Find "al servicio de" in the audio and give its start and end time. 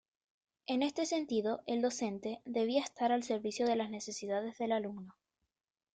3.11-3.75